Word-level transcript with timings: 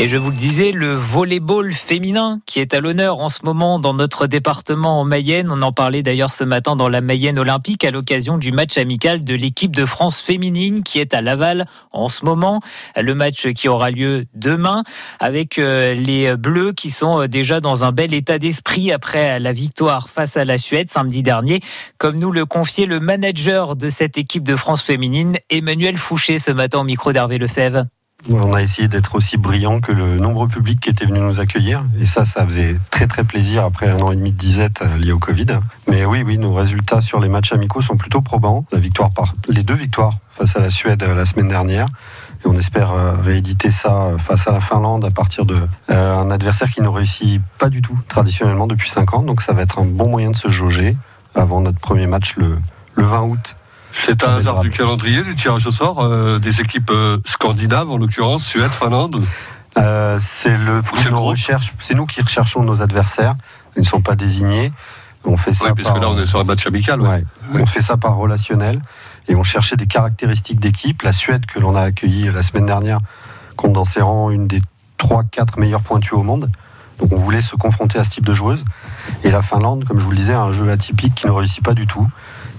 Et 0.00 0.08
je 0.08 0.16
vous 0.16 0.30
le 0.30 0.36
disais, 0.36 0.72
le 0.72 0.92
volleyball 0.92 1.72
féminin 1.72 2.40
qui 2.46 2.58
est 2.58 2.74
à 2.74 2.80
l'honneur 2.80 3.20
en 3.20 3.28
ce 3.28 3.44
moment 3.44 3.78
dans 3.78 3.94
notre 3.94 4.26
département 4.26 5.00
en 5.00 5.04
Mayenne. 5.04 5.48
On 5.52 5.62
en 5.62 5.70
parlait 5.70 6.02
d'ailleurs 6.02 6.32
ce 6.32 6.42
matin 6.42 6.74
dans 6.74 6.88
la 6.88 7.00
Mayenne 7.00 7.38
olympique 7.38 7.84
à 7.84 7.92
l'occasion 7.92 8.36
du 8.36 8.50
match 8.50 8.76
amical 8.76 9.22
de 9.22 9.34
l'équipe 9.36 9.74
de 9.74 9.84
France 9.84 10.20
féminine 10.20 10.82
qui 10.82 10.98
est 10.98 11.14
à 11.14 11.22
Laval 11.22 11.66
en 11.92 12.08
ce 12.08 12.24
moment. 12.24 12.60
Le 13.00 13.14
match 13.14 13.46
qui 13.52 13.68
aura 13.68 13.92
lieu 13.92 14.24
demain 14.34 14.82
avec 15.20 15.60
euh, 15.60 15.94
les 15.94 16.36
Bleus 16.36 16.72
qui 16.72 16.90
sont 16.90 17.20
euh, 17.20 17.28
déjà 17.28 17.60
dans 17.60 17.84
un 17.84 17.92
bel 17.92 18.14
état 18.14 18.40
d'esprit 18.40 18.90
après 18.90 19.38
la 19.38 19.52
victoire 19.52 20.08
face 20.08 20.36
à 20.36 20.44
la 20.44 20.58
Suède 20.58 20.90
samedi 20.90 21.22
dernier. 21.22 21.60
Comme 21.98 22.16
nous 22.16 22.32
le 22.32 22.46
confiait 22.46 22.86
le 22.86 22.98
manager 22.98 23.76
de 23.76 23.88
cette 23.90 24.18
équipe 24.18 24.42
de 24.42 24.56
France 24.56 24.82
féminine, 24.82 25.36
Emmanuel 25.50 25.96
Fouché, 25.98 26.40
ce 26.40 26.50
matin 26.50 26.80
au 26.80 26.84
micro 26.84 27.12
d'Hervé 27.12 27.38
Lefebvre. 27.38 27.84
On 28.30 28.54
a 28.54 28.62
essayé 28.62 28.88
d'être 28.88 29.16
aussi 29.16 29.36
brillant 29.36 29.80
que 29.80 29.92
le 29.92 30.16
nombreux 30.16 30.48
public 30.48 30.80
qui 30.80 30.88
était 30.88 31.04
venu 31.04 31.20
nous 31.20 31.40
accueillir. 31.40 31.84
Et 32.00 32.06
ça, 32.06 32.24
ça 32.24 32.44
faisait 32.44 32.76
très 32.90 33.06
très 33.06 33.22
plaisir 33.22 33.64
après 33.64 33.88
un 33.90 34.00
an 34.00 34.12
et 34.12 34.16
demi 34.16 34.32
de 34.32 34.36
disette 34.36 34.80
euh, 34.80 34.96
lié 34.96 35.12
au 35.12 35.18
Covid. 35.18 35.46
Mais 35.88 36.06
oui, 36.06 36.22
oui, 36.24 36.38
nos 36.38 36.54
résultats 36.54 37.02
sur 37.02 37.20
les 37.20 37.28
matchs 37.28 37.52
amicaux 37.52 37.82
sont 37.82 37.98
plutôt 37.98 38.22
probants. 38.22 38.64
La 38.72 38.78
victoire 38.78 39.10
par, 39.10 39.34
les 39.48 39.62
deux 39.62 39.74
victoires 39.74 40.14
face 40.28 40.56
à 40.56 40.60
la 40.60 40.70
Suède 40.70 41.02
euh, 41.02 41.14
la 41.14 41.26
semaine 41.26 41.48
dernière. 41.48 41.86
Et 42.42 42.48
on 42.48 42.54
espère 42.54 42.92
euh, 42.92 43.12
rééditer 43.22 43.70
ça 43.70 44.12
face 44.18 44.48
à 44.48 44.52
la 44.52 44.62
Finlande 44.62 45.04
à 45.04 45.10
partir 45.10 45.44
de 45.44 45.58
un 45.88 46.30
adversaire 46.30 46.70
qui 46.70 46.80
ne 46.80 46.88
réussit 46.88 47.42
pas 47.58 47.68
du 47.68 47.82
tout 47.82 47.98
traditionnellement 48.08 48.66
depuis 48.66 48.88
5 48.88 49.14
ans. 49.14 49.22
Donc 49.22 49.42
ça 49.42 49.52
va 49.52 49.62
être 49.62 49.78
un 49.78 49.84
bon 49.84 50.08
moyen 50.08 50.30
de 50.30 50.36
se 50.36 50.48
jauger 50.48 50.96
avant 51.34 51.60
notre 51.60 51.78
premier 51.78 52.06
match 52.06 52.36
le, 52.36 52.56
le 52.94 53.04
20 53.04 53.22
août 53.22 53.56
c'est 53.94 54.24
un 54.24 54.34
hasard 54.36 54.60
du 54.60 54.70
calendrier 54.70 55.22
du 55.22 55.34
tirage 55.34 55.66
au 55.66 55.70
sort 55.70 56.02
euh, 56.02 56.38
des 56.38 56.60
équipes 56.60 56.90
euh, 56.90 57.18
scandinaves, 57.24 57.90
en 57.90 57.96
l'occurrence 57.96 58.44
Suède, 58.44 58.70
Finlande. 58.70 59.24
Euh, 59.78 60.18
c'est 60.20 60.56
le 60.56 60.82
C'est 61.80 61.94
nous 61.94 62.06
qui 62.06 62.20
recherchons 62.20 62.62
nos 62.62 62.82
adversaires. 62.82 63.34
Ils 63.76 63.80
ne 63.80 63.86
sont 63.86 64.00
pas 64.00 64.14
désignés. 64.14 64.72
On 65.24 65.36
fait 65.36 65.54
ça. 65.54 65.66
Oui, 65.66 65.72
puisque 65.74 65.96
là 65.96 66.10
on 66.10 66.18
est 66.18 66.26
sur 66.26 66.38
un 66.38 66.44
match 66.44 66.66
amical. 66.66 67.00
On 67.54 67.66
fait 67.66 67.82
ça 67.82 67.96
par 67.96 68.16
relationnel 68.16 68.82
et 69.26 69.36
on 69.36 69.42
cherchait 69.42 69.76
des 69.76 69.86
caractéristiques 69.86 70.60
d'équipe. 70.60 71.02
La 71.02 71.12
Suède 71.12 71.46
que 71.46 71.58
l'on 71.58 71.74
a 71.74 71.82
accueillie 71.82 72.30
la 72.30 72.42
semaine 72.42 72.66
dernière 72.66 73.00
compte 73.56 73.72
dans 73.72 73.84
ses 73.84 74.02
rangs 74.02 74.30
une 74.30 74.48
des 74.48 74.60
3-4 74.98 75.58
meilleures 75.58 75.82
pointues 75.82 76.14
au 76.14 76.22
monde. 76.22 76.50
Donc 76.98 77.12
on 77.12 77.18
voulait 77.18 77.42
se 77.42 77.56
confronter 77.56 77.98
à 77.98 78.04
ce 78.04 78.10
type 78.10 78.26
de 78.26 78.34
joueuse. 78.34 78.64
Et 79.22 79.30
la 79.30 79.42
Finlande, 79.42 79.84
comme 79.84 79.98
je 79.98 80.04
vous 80.04 80.10
le 80.10 80.16
disais, 80.16 80.34
a 80.34 80.40
un 80.40 80.52
jeu 80.52 80.70
atypique 80.70 81.14
qui 81.14 81.26
ne 81.26 81.32
réussit 81.32 81.62
pas 81.62 81.74
du 81.74 81.86
tout. 81.86 82.08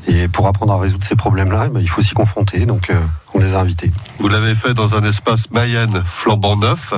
Et 0.08 0.28
pour 0.28 0.48
apprendre 0.48 0.74
à 0.74 0.80
résoudre 0.80 1.06
ces 1.06 1.16
problèmes-là, 1.16 1.66
eh 1.68 1.70
ben, 1.70 1.80
il 1.80 1.90
faut 1.90 2.02
s'y 2.02 2.14
confronter. 2.14 2.66
Donc, 2.66 2.90
euh, 2.90 3.00
on 3.34 3.40
les 3.40 3.54
a 3.54 3.60
invités. 3.60 3.92
Vous 4.20 4.28
l'avez 4.28 4.54
fait 4.54 4.74
dans 4.74 4.96
un 4.96 5.04
espace 5.04 5.50
Mayenne 5.52 6.04
flambant 6.06 6.56
neuf. 6.56 6.94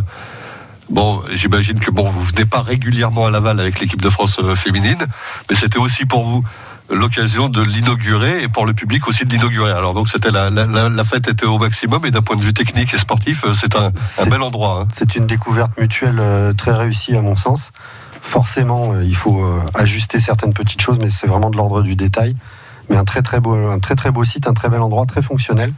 Bon, 0.89 1.21
j'imagine 1.33 1.79
que 1.79 1.91
bon, 1.91 2.09
vous 2.09 2.21
venez 2.21 2.45
pas 2.45 2.61
régulièrement 2.61 3.25
à 3.25 3.31
Laval 3.31 3.59
avec 3.59 3.79
l'équipe 3.79 4.01
de 4.01 4.09
France 4.09 4.37
euh, 4.39 4.55
féminine, 4.55 5.05
mais 5.49 5.55
c'était 5.55 5.79
aussi 5.79 6.05
pour 6.05 6.25
vous 6.25 6.43
l'occasion 6.89 7.49
de 7.49 7.61
l'inaugurer 7.61 8.43
et 8.43 8.47
pour 8.47 8.65
le 8.65 8.73
public 8.73 9.05
aussi 9.09 9.25
de 9.25 9.29
l'inaugurer. 9.29 9.71
Alors 9.71 9.93
donc 9.93 10.07
c'était 10.07 10.31
la, 10.31 10.49
la, 10.49 11.03
fête 11.03 11.27
était 11.27 11.45
au 11.45 11.57
maximum 11.57 12.05
et 12.05 12.11
d'un 12.11 12.21
point 12.21 12.37
de 12.37 12.41
vue 12.41 12.53
technique 12.53 12.93
et 12.93 12.97
sportif, 12.97 13.43
euh, 13.43 13.53
c'est 13.53 13.75
un, 13.75 13.91
bel 14.29 14.41
endroit. 14.41 14.83
Hein. 14.83 14.87
C'est 14.93 15.17
une 15.17 15.27
découverte 15.27 15.77
mutuelle 15.77 16.21
très 16.57 16.71
réussie 16.71 17.13
à 17.17 17.21
mon 17.21 17.35
sens. 17.35 17.71
Forcément, 18.21 18.99
il 19.01 19.15
faut 19.15 19.45
ajuster 19.73 20.19
certaines 20.19 20.53
petites 20.53 20.81
choses, 20.81 20.97
mais 20.99 21.09
c'est 21.09 21.27
vraiment 21.27 21.49
de 21.49 21.55
l'ordre 21.55 21.81
du 21.81 21.95
détail. 21.95 22.35
Mais 22.89 22.95
un 22.95 23.05
très 23.05 23.21
très 23.21 23.39
beau, 23.39 23.53
un 23.53 23.79
très 23.79 23.95
très 23.95 24.11
beau 24.11 24.23
site, 24.23 24.47
un 24.47 24.53
très 24.53 24.69
bel 24.69 24.81
endroit, 24.81 25.05
très 25.05 25.21
fonctionnel 25.21 25.73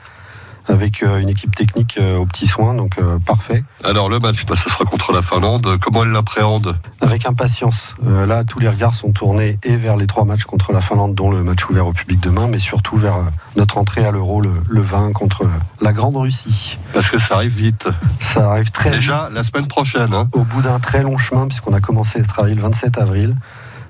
avec 0.70 1.04
euh, 1.04 1.20
une 1.20 1.30
équipe 1.30 1.56
technique 1.56 1.98
euh, 1.98 2.18
aux 2.18 2.26
petits 2.26 2.48
soins, 2.48 2.74
donc 2.74 2.98
euh, 3.00 3.18
parfait. 3.20 3.64
Alors 3.84 4.10
le 4.10 4.20
match, 4.20 4.46
bah, 4.46 4.56
ce 4.56 4.70
sera 4.70 4.86
contre 4.86 5.12
la 5.12 5.22
Finlande. 5.22 5.78
Comment 5.82 6.04
elle 6.04 6.12
l'appréhende? 6.12 6.78
Avec 7.02 7.26
impatience. 7.26 7.94
là, 8.06 8.44
tous 8.44 8.60
les 8.60 8.70
regards 8.70 8.94
sont 8.94 9.12
tournés 9.12 9.58
et 9.64 9.76
vers 9.76 9.98
les 9.98 10.08
trois 10.08 10.26
matchs 10.26 10.44
contre 10.44 10.72
la 10.72 10.82
Finlande, 10.82 11.16
dont 11.16 11.32
le 11.32 11.44
match 11.44 11.68
ouvert 11.70 11.88
au 11.88 11.94
public 11.94 12.20
demain, 12.20 12.48
mais 12.48 12.60
surtout 12.60 12.98
vers 12.98 13.18
notre 13.56 13.78
entrée 13.78 14.06
à 14.06 14.12
l'Euro 14.12 14.42
le, 14.42 14.82
20 14.82 15.12
contre 15.14 15.46
la 15.82 15.94
Grande 15.94 16.18
Russie. 16.18 16.78
Parce 16.94 17.10
que 17.10 17.20
ça 17.20 17.36
arrive 17.36 17.56
vite. 17.56 17.90
Ça 18.20 18.52
arrive 18.52 18.72
très 18.72 18.92
Déjà 18.92 19.26
vite. 19.28 19.36
la 19.36 19.44
semaine 19.44 19.68
prochaine. 19.68 20.14
Hein. 20.14 20.28
Au 20.34 20.44
bout 20.44 20.62
d'un 20.62 20.80
très 20.80 21.04
long 21.04 21.18
chemin, 21.18 21.48
puisqu'on 21.48 21.74
a 21.74 21.82
commencé 21.82 22.20
le 22.20 22.26
travail 22.26 22.54
le 22.54 22.62
27 22.62 22.98
avril. 22.98 23.36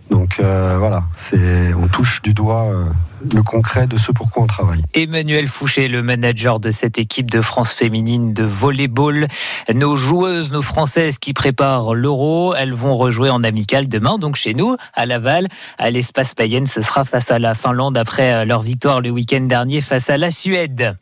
Donc 0.10 0.40
euh, 0.40 0.78
voilà, 0.80 1.04
c'est 1.16 1.74
on 1.74 1.88
touche 1.88 2.22
du 2.22 2.34
doigt 2.34 2.66
euh, 2.66 2.86
le 3.34 3.44
concret 3.44 3.86
de 3.86 3.98
ce 3.98 4.12
pourquoi 4.12 4.44
on 4.44 4.48
travaille. 4.48 4.82
Emmanuel 4.94 5.48
Fouché, 5.48 5.88
le 5.88 6.02
manager 6.02 6.60
de 6.60 6.72
cette 6.72 6.98
équipe 6.98 7.30
de 7.30 7.42
France 7.42 7.72
féminine 7.72 8.34
de 8.34 8.44
volleyball. 8.44 9.28
Nos 9.74 9.96
joueuses, 9.96 10.52
nos 10.52 10.62
Françaises 10.62 11.20
qui 11.20 11.34
préparent 11.34 11.94
l'Euro, 11.94 12.56
elles 12.56 12.74
vont 12.74 12.96
rejouer 12.96 13.30
en 13.30 13.44
amical 13.44 13.88
demain, 13.88 14.18
donc 14.18 14.36
chez 14.36 14.54
nous, 14.54 14.78
à 14.94 15.06
Laval, 15.06 15.48
à 15.78 15.90
l'espace 15.90 16.34
Payenne. 16.34 16.66
Ce 16.66 16.82
sera 16.82 17.04
face 17.04 17.32
à 17.32 17.40
la 17.40 17.54
Finlande 17.54 17.98
après 17.98 18.34
euh, 18.34 18.46
leur 18.46 18.62
victoire 18.62 19.02
le 19.02 19.12
week-end 19.12 19.42
dernier 19.42 19.82
face 19.82 20.10
à 20.10 20.18
la 20.18 20.32
Suède. 20.32 20.96